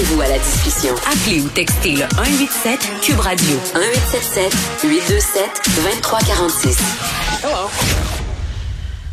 [0.00, 0.94] Joignez-vous à la discussion.
[1.06, 4.52] Appelez ou textez le 187 Cube Radio 1877
[4.84, 5.42] 827
[5.76, 6.78] 2346.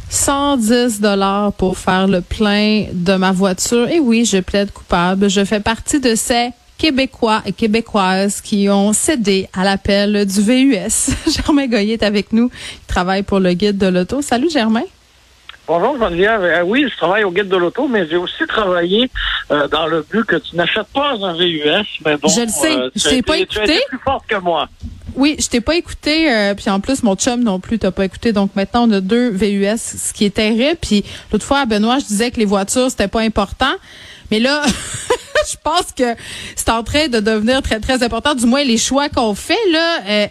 [0.09, 3.89] 110 dollars pour faire le plein de ma voiture.
[3.89, 5.29] Et oui, je plaide coupable.
[5.29, 11.11] Je fais partie de ces Québécois et Québécoises qui ont cédé à l'appel du VUS.
[11.27, 14.21] Germain Goyer est avec nous, il travaille pour le guide de l'auto.
[14.21, 14.83] Salut Germain.
[15.67, 16.41] Bonjour Geneviève.
[16.43, 19.09] Euh, oui, je travaille au guide de l'auto, mais j'ai aussi travaillé
[19.51, 21.85] euh, dans le but que tu n'achètes pas un VUS.
[22.05, 22.71] Mais bon, Je le sais.
[22.77, 23.63] euh, tu Je t'ai pas Tu as écouté.
[23.75, 24.69] été plus forte que moi.
[25.15, 28.05] Oui, je t'ai pas écouté, euh, puis en plus mon chum non plus t'as pas
[28.05, 28.31] écouté.
[28.31, 30.77] Donc maintenant on a deux VUS, ce qui est terrible.
[30.81, 33.73] Puis l'autre fois à Benoît, je disais que les voitures c'était pas important,
[34.31, 34.61] mais là,
[35.51, 36.15] je pense que
[36.55, 38.35] c'est en train de devenir très très important.
[38.35, 40.27] Du moins les choix qu'on fait là.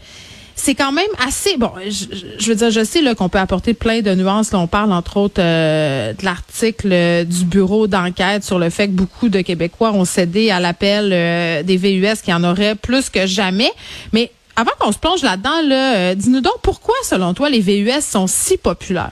[0.58, 1.70] C'est quand même assez bon.
[1.84, 2.06] Je,
[2.38, 4.52] je- veux dire, je sais qu'on peut apporter plein de nuances.
[4.52, 8.86] Là, on parle entre autres euh, de l'article euh, du bureau d'enquête sur le fait
[8.88, 13.10] que beaucoup de Québécois ont cédé à l'appel euh, des VUS qui en auraient plus
[13.10, 13.70] que jamais.
[14.12, 18.26] Mais avant qu'on se plonge là-dedans, là, dis-nous donc pourquoi, selon toi, les VUS sont
[18.26, 19.10] si populaires?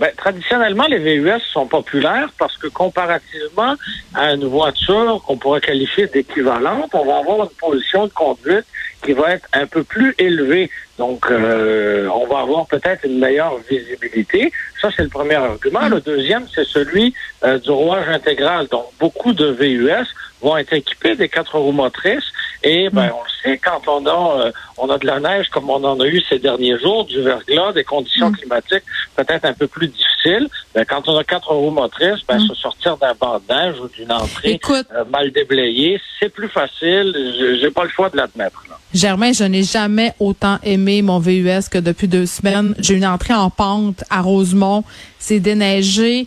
[0.00, 3.74] Ben, traditionnellement, les VUS sont populaires parce que comparativement
[4.14, 8.64] à une voiture qu'on pourrait qualifier d'équivalente, on va avoir une position de conduite
[9.06, 10.70] qui va être un peu plus élevée.
[10.98, 14.52] Donc, euh, on va avoir peut-être une meilleure visibilité.
[14.80, 15.88] Ça, c'est le premier argument.
[15.88, 17.14] Le deuxième, c'est celui
[17.44, 18.66] euh, du rouage intégral.
[18.68, 20.06] Donc, beaucoup de VUS
[20.40, 22.24] vont être équipés des quatre roues motrices.
[22.62, 25.70] Et ben, on le sait, quand on a, euh, on a de la neige comme
[25.70, 28.82] on en a eu ces derniers jours, du verglas, des conditions climatiques
[29.16, 32.96] peut-être un peu plus difficiles, ben, quand on a quatre roues motrices, ben, se sortir
[32.96, 37.14] d'un banc de neige ou d'une entrée Écoute, euh, mal déblayée, c'est plus facile.
[37.60, 38.62] J'ai- pas le choix de l'admettre.
[38.94, 42.74] Germain, je n'ai jamais autant aimé mon VUS que depuis deux semaines.
[42.78, 44.84] J'ai une entrée en pente à Rosemont.
[45.18, 46.26] C'est déneigé,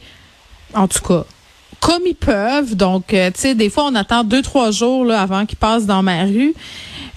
[0.73, 1.25] en tout cas,
[1.79, 2.75] comme ils peuvent.
[2.75, 5.85] Donc, euh, tu sais, des fois, on attend deux, trois jours là, avant qu'ils passent
[5.85, 6.53] dans ma rue.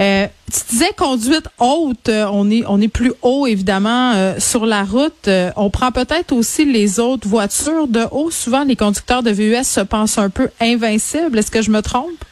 [0.00, 5.28] Euh, tu disais conduite haute, euh, on est plus haut évidemment sur la route.
[5.56, 8.30] On prend peut-être aussi les autres voitures de haut.
[8.30, 11.38] Souvent, les conducteurs de VUS se pensent un peu invincibles.
[11.38, 12.24] Est-ce que je me trompe?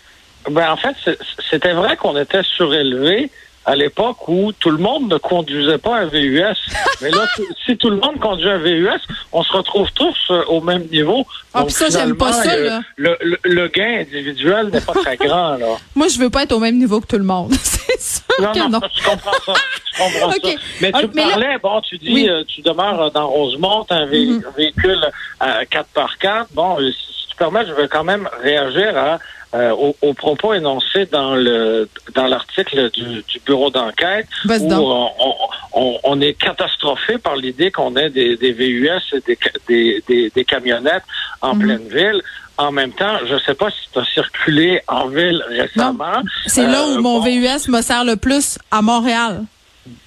[0.50, 0.96] Ben, en fait,
[1.50, 3.30] c'était vrai qu'on était surélevé
[3.66, 6.42] à l'époque où tout le monde ne conduisait pas un VUS.
[7.02, 7.26] Mais là,
[7.66, 8.88] si tout le monde conduit un VUS,
[9.32, 11.26] on se retrouve tous euh, au même niveau.
[11.52, 12.80] Ah, Donc, puis ça, j'aime pas ça, euh, là.
[12.96, 15.76] Le, le- le gain individuel n'est pas très grand, là.
[15.94, 17.52] Moi, je veux pas être au même niveau que tout le monde.
[17.62, 18.80] C'est sûr Non, que non, non.
[18.94, 19.52] je comprends ça.
[19.92, 20.40] Je comprends Ok.
[20.42, 20.50] ça.
[20.80, 22.28] Mais Ah, tu me mais là- parlais, bon, tu dis, Oui.
[22.30, 24.42] euh, tu demeures euh, dans Rosemont, un vé- Mhm.
[24.56, 25.04] véhicule
[25.38, 26.46] à 4x4.
[26.52, 29.18] Bon, si tu permets, je vais quand même réagir à,
[29.54, 34.26] euh, aux, aux propos énoncés dans le dans l'article du, du bureau d'enquête
[34.60, 35.34] où on, on-
[35.72, 40.30] on- on est catastrophé par l'idée qu'on ait des, des VUS et des, des, des,
[40.30, 41.02] des camionnettes
[41.40, 41.62] en Mhm.
[41.62, 42.22] pleine ville.
[42.58, 46.20] En même temps, je ne sais pas si tu as circulé en ville récemment.
[46.46, 47.24] C'est là où Euh, mon bon.
[47.24, 49.44] VUS me sert le plus à Montréal.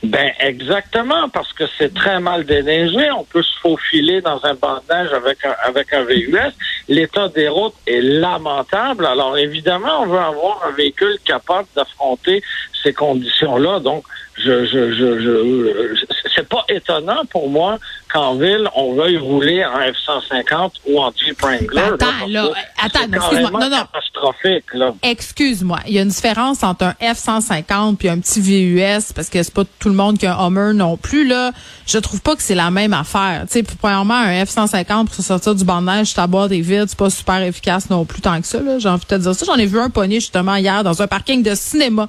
[0.03, 3.11] Ben exactement, parce que c'est très mal déneigé.
[3.11, 6.53] On peut se faufiler dans un neige avec un, avec un VUS.
[6.87, 9.05] L'état des routes est lamentable.
[9.05, 12.43] Alors évidemment, on veut avoir un véhicule capable d'affronter
[12.83, 13.79] ces conditions-là.
[13.79, 14.03] Donc,
[14.35, 17.77] je, je, je, je, c'est pas étonnant pour moi
[18.11, 21.93] qu'en ville, on veuille rouler en F-150 ou en Jeep Wrangler.
[21.93, 23.59] Attends, là, que attends, excuse-moi.
[23.59, 23.83] Non, non.
[23.91, 24.93] catastrophique, là.
[25.01, 29.41] Excuse-moi, il y a une différence entre un F-150 puis un petit VUS parce que
[29.41, 31.51] c'est pas tout le monde qui a un Hummer non plus là.
[31.85, 33.45] Je trouve pas que c'est la même affaire.
[33.47, 36.97] Tu sais, premièrement, un F-150 pour se sortir du neige, à bord des vides, c'est
[36.97, 38.59] pas super efficace non plus tant que ça.
[38.59, 38.79] là.
[38.79, 39.45] J'ai envie de te dire ça.
[39.45, 42.07] J'en ai vu un pogné justement hier dans un parking de cinéma.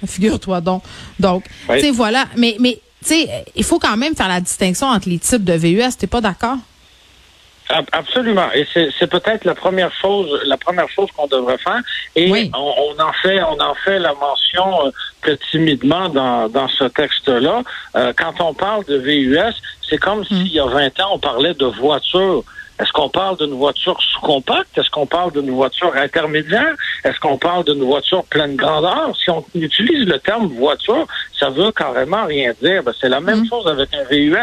[0.06, 0.82] Figure-toi donc.
[1.20, 1.76] Donc, Oui.
[1.76, 2.24] tu sais, voilà.
[2.36, 5.52] Mais, mais tu sais, il faut quand même faire la distinction entre les types de
[5.54, 5.96] VUS.
[5.98, 6.56] T'es pas d'accord?
[7.68, 8.46] Ab- Absolument.
[8.54, 11.80] Et c'est peut-être la première chose, la première chose qu'on devrait faire.
[12.14, 12.50] Et Oui.
[12.54, 14.90] on, on en fait, on en fait la mention euh,
[15.20, 17.62] que timidement dans, dans ce texte-là.
[17.96, 19.52] Euh, quand on parle de VUS,
[19.88, 22.44] c'est comme s'il y a 20 ans, on parlait de voiture.
[22.78, 24.76] Est-ce qu'on parle d'une voiture sous-compacte?
[24.76, 26.74] Est-ce qu'on parle d'une voiture intermédiaire?
[27.04, 29.16] Est-ce qu'on parle d'une voiture pleine grandeur?
[29.16, 31.06] Si on utilise le terme voiture,
[31.38, 32.82] ça veut carrément rien dire.
[32.82, 34.36] Ben, c'est la même chose avec un VUS.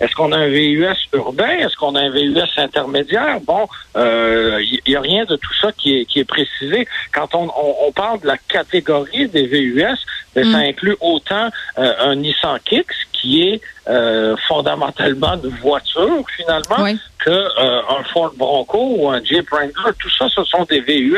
[0.00, 1.48] Est-ce qu'on a un VUS urbain?
[1.58, 3.40] Est-ce qu'on a un VUS intermédiaire?
[3.46, 3.66] Bon,
[3.96, 6.86] il n'y a rien de tout ça qui est, qui est précisé.
[7.12, 9.96] Quand on, on, on parle de la catégorie des VUS,
[10.34, 11.48] ben, ça inclut autant
[11.78, 16.98] euh, un Nissan Kicks qui est euh, fondamentalement une voiture finalement Oui.
[17.24, 19.92] que euh, un Ford Bronco ou un Jeep Wrangler.
[19.98, 21.16] Tout ça, ce sont des VUS.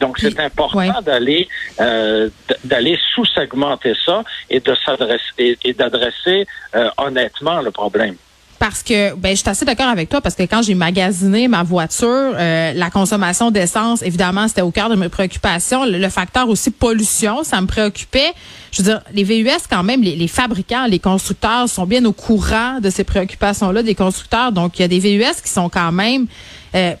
[0.00, 0.90] Donc, c'est important ouais.
[1.04, 1.48] d'aller
[1.80, 2.28] euh,
[2.64, 8.14] d'aller sous-segmenter ça et de s'adresser et, et d'adresser euh, honnêtement le problème.
[8.58, 11.62] Parce que, ben, je suis assez d'accord avec toi parce que quand j'ai magasiné ma
[11.62, 15.84] voiture, euh, la consommation d'essence, évidemment, c'était au cœur de mes préoccupations.
[15.84, 18.32] Le, le facteur aussi pollution, ça me préoccupait.
[18.72, 22.12] Je veux dire, les VUS, quand même, les, les fabricants, les constructeurs sont bien au
[22.12, 24.50] courant de ces préoccupations-là des constructeurs.
[24.50, 26.26] Donc, il y a des VUS qui sont quand même,
[26.74, 26.94] euh,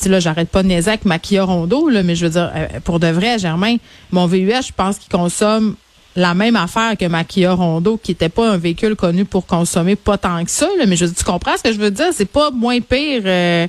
[0.00, 2.50] tu- là, j'arrête pas de niaiser avec ma Kia Rondo, là, mais je veux dire,
[2.54, 3.76] euh, pour de vrai, Germain,
[4.10, 5.74] mon VUS, je pense qu'il consomme
[6.14, 9.96] la même affaire que ma Kia Rondo, qui était pas un véhicule connu pour consommer
[9.96, 10.68] pas tant que ça.
[10.78, 10.84] là.
[10.86, 12.08] mais je tu comprends ce que je veux dire?
[12.12, 13.66] C'est pas moins pire euh,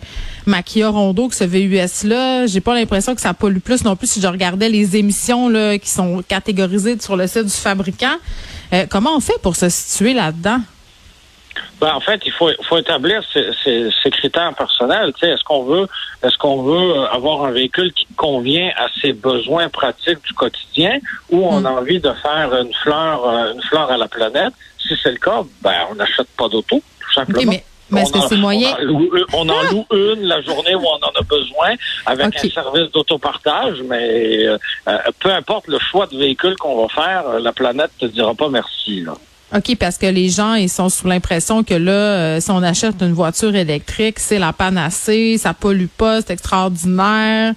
[0.91, 2.47] Rondo que ce VUS-là.
[2.47, 5.77] J'ai pas l'impression que ça pollue plus non plus si je regardais les émissions là,
[5.77, 8.17] qui sont catégorisées sur le site du fabricant.
[8.73, 10.59] Euh, comment on fait pour se situer là-dedans?
[11.83, 15.11] Ben, en fait, il faut, faut établir ces, ces- ces critères personnels.
[15.15, 15.85] Tu sais, est-ce qu'on veut,
[16.23, 20.93] est-ce qu'on veut euh, avoir un véhicule qui convient à ses besoins pratiques du quotidien,
[21.29, 24.53] ou on a envie de faire une fleur, euh, une fleur à la planète?
[24.87, 27.51] Si c'est le cas, ben on n'achète pas d'auto, tout simplement.
[27.51, 29.85] Mais- mais est-ce On que en- c'est moyen- On en, loue, une- on en loue
[29.91, 31.69] une la journée où on en a besoin
[32.05, 34.57] avec un service d'autopartage, mais euh,
[34.87, 38.47] euh, peu importe le choix de véhicule qu'on va faire, la planète te dira pas
[38.49, 39.01] merci.
[39.01, 39.13] Là.
[39.55, 43.01] OK, parce que les gens, ils sont sous l'impression que là, euh, si on achète
[43.01, 47.53] une voiture électrique, c'est la panacée, ça pollue pas, c'est extraordinaire.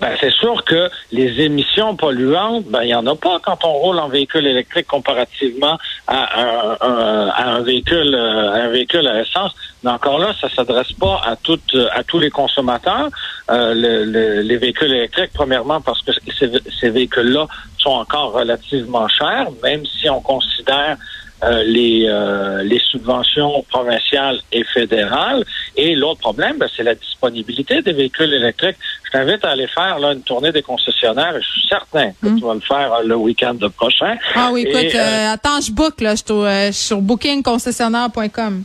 [0.00, 3.72] Ben, c'est sûr que les émissions polluantes, ben, il n'y en a pas quand on
[3.72, 9.52] roule en véhicule électrique comparativement à un, véhicule euh, à un véhicule à essence.
[9.82, 13.08] Mais encore là, ça s'adresse pas à toutes à tous les consommateurs.
[13.50, 17.46] Euh, le- le- les véhicules électriques, premièrement, parce que ces, ces véhicules-là
[17.78, 20.96] sont encore relativement chers, même si on considère
[21.44, 25.44] euh, les, euh, les subventions provinciales et fédérales.
[25.76, 28.76] Et l'autre problème, ben, c'est la disponibilité des véhicules électriques.
[29.04, 32.36] Je t'invite à aller faire là, une tournée des concessionnaires et je suis certain que
[32.36, 34.16] tu vas le faire euh, le week-end prochain.
[34.34, 38.64] Ah oui, écoute, Et, attends, je book, là, je suis sur bookingconcessionnaire.com.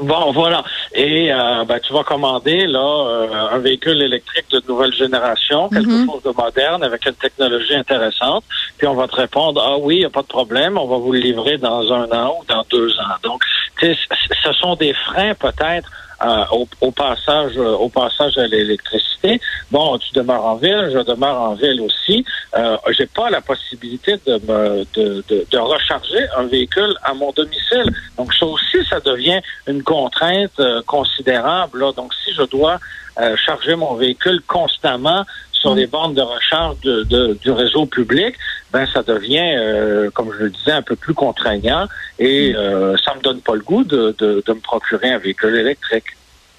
[0.00, 0.64] Bon, voilà.
[0.96, 6.06] Et euh, ben, tu vas commander là euh, un véhicule électrique de nouvelle génération, quelque
[6.06, 8.44] chose de moderne avec une technologie intéressante.
[8.78, 11.12] Puis on va te répondre ah oui, y a pas de problème, on va vous
[11.12, 13.16] le livrer dans un an ou dans deux ans.
[13.24, 13.42] Donc,
[13.80, 15.90] ce sont des freins peut-être.
[16.24, 19.40] Euh, au, au passage euh, au passage à l'électricité.
[19.70, 22.24] Bon, tu demeures en ville, je demeure en ville aussi.
[22.56, 27.30] Euh, j'ai pas la possibilité de me de, de, de recharger un véhicule à mon
[27.32, 27.84] domicile.
[28.18, 31.80] Donc ça aussi, ça devient une contrainte euh, considérable.
[31.80, 31.92] Là.
[31.92, 32.78] Donc si je dois
[33.20, 38.34] euh, charger mon véhicule constamment sur les bornes de recharge de, de- du réseau public,
[38.74, 41.86] ben ça devient, euh, comme je le disais, un peu plus contraignant
[42.18, 45.54] et euh, ça me donne pas le goût de, de, de me procurer un véhicule
[45.54, 46.06] électrique.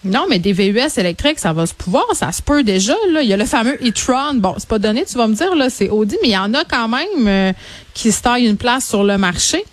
[0.06, 2.94] Non, mais des VUS électriques, ça va se pouvoir, ça se peut déjà.
[3.12, 3.22] Là.
[3.22, 4.36] Il y a le fameux e-tron.
[4.36, 6.54] Bon, c'est pas donné, tu vas me dire, là, c'est Audi, mais il y en
[6.54, 7.52] a quand même euh,
[7.94, 9.66] qui se taillent une place sur le marché.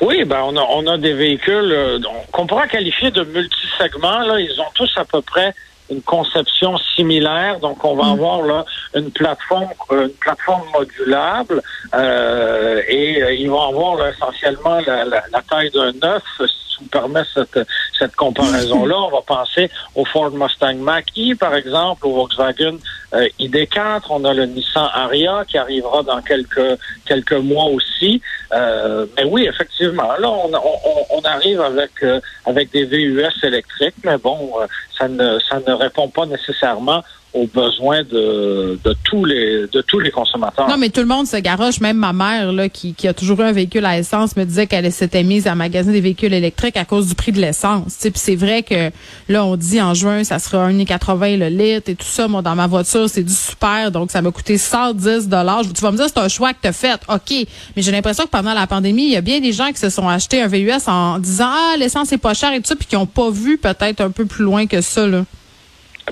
[0.00, 1.98] Oui, ben on a, on a des véhicules euh,
[2.30, 4.20] qu'on pourra qualifier de multisegments.
[4.20, 5.54] Là, ils ont tous à peu près
[5.90, 7.60] une conception similaire.
[7.60, 8.64] Donc, on va avoir là
[8.94, 11.62] une plateforme, une plateforme modulable
[11.94, 16.22] euh, et euh, ils vont avoir là, essentiellement la, la- la taille d'un œuf.
[16.38, 17.58] Si tu me permets cette,
[17.98, 22.76] cette comparaison-là, on va penser au Ford Mustang Mach-E, par exemple, au Volkswagen
[23.14, 24.02] euh, ID4.
[24.10, 28.20] On a le Nissan Ariya qui arrivera dans quelques quelques mois aussi.
[28.52, 33.96] Euh, mais oui, effectivement, là, on, on, on arrive avec euh, avec des VUS électriques,
[34.04, 34.66] mais bon, euh,
[34.98, 37.02] ça ne répond pas nécessairement
[37.34, 40.68] aux besoins de, de tous les de tous les consommateurs.
[40.68, 41.80] Non, mais tout le monde se garoche.
[41.80, 44.66] Même ma mère, là, qui, qui a toujours eu un véhicule à essence, me disait
[44.66, 47.96] qu'elle s'était mise à magasiner des véhicules électriques à cause du prix de l'essence.
[48.00, 48.90] Puis c'est vrai que
[49.28, 52.28] là, on dit en juin, ça sera 1,80 le litre et tout ça.
[52.28, 55.62] Moi, dans ma voiture, c'est du super, donc ça m'a coûté 110 dollars.
[55.62, 57.00] Tu vas me dire, c'est un choix que tu as fait.
[57.08, 57.46] OK.
[57.76, 59.90] Mais j'ai l'impression que pendant la pandémie, il y a bien des gens qui se
[59.90, 62.86] sont achetés un VUS en disant, ah, l'essence est pas chère et tout ça, puis
[62.86, 65.24] qui n'ont pas vu peut-être un peu plus loin que ça, là.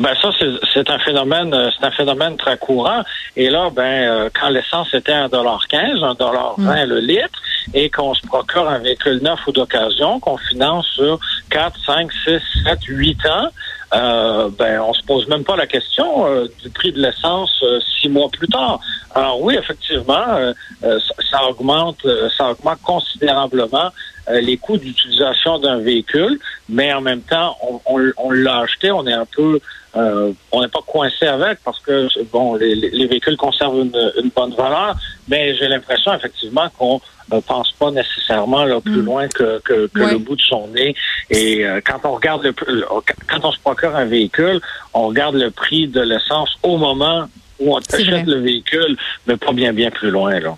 [0.01, 0.31] Ben ça
[0.75, 3.03] c'est un phénomène euh, c'est un phénomène très courant
[3.37, 6.89] et là ben euh, quand l'essence était à 1,15 1,20 mm.
[6.89, 7.41] le litre
[7.73, 11.19] et qu'on se procure un véhicule neuf ou d'occasion qu'on finance sur
[11.51, 13.49] 4 5 6 7 8 ans
[13.95, 17.65] euh, ben on se pose même pas la question euh, du prix de l'essence
[18.01, 18.81] six mois plus tard.
[19.15, 23.91] Alors oui, effectivement, ça, augmente, ça augmente considérablement
[24.29, 26.39] les coûts d'utilisation d'un véhicule,
[26.69, 29.61] mais en même temps, on, on, on l'a acheté, on est un peu
[29.97, 34.97] euh, on n'est pas coincé avec parce que bon, les, véhicules conservent une, bonne valeur,
[35.29, 37.01] mais j'ai l'impression effectivement qu'on
[37.33, 39.05] ne pense pas nécessairement là, plus mm.
[39.05, 40.95] loin que, le bout de son nez.
[41.31, 44.61] Et euh, quand on regarde le quand on se procure un véhicule,
[44.93, 47.27] on regarde le prix de l'essence au moment
[47.59, 50.57] où on achète le véhicule, mais pas bien bien plus loin là.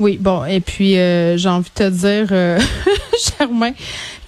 [0.00, 2.60] Oui, bon, et puis euh, j'ai envie de te dire, euh,
[3.38, 3.72] Germain,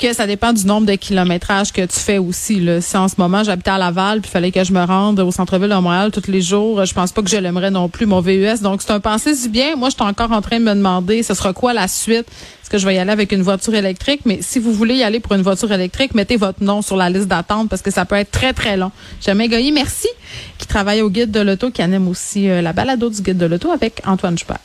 [0.00, 2.58] que ça dépend du nombre de kilométrages que tu fais aussi.
[2.58, 2.80] Là.
[2.80, 5.30] Si en ce moment j'habitais à Laval, puis il fallait que je me rende au
[5.30, 8.20] centre-ville de Montréal tous les jours, je pense pas que je l'aimerais non plus, mon
[8.20, 8.62] VUS.
[8.62, 9.76] Donc c'est un pensée du bien.
[9.76, 12.26] Moi, je suis encore en train de me demander, ce sera quoi la suite?
[12.26, 14.22] Est-ce que je vais y aller avec une voiture électrique?
[14.24, 17.10] Mais si vous voulez y aller pour une voiture électrique, mettez votre nom sur la
[17.10, 18.90] liste d'attente parce que ça peut être très, très long.
[19.24, 20.08] Jamais Goyer, merci,
[20.58, 23.46] qui travaille au guide de l'auto, qui anime aussi euh, la balado du guide de
[23.46, 24.58] l'auto avec Antoine Joubert.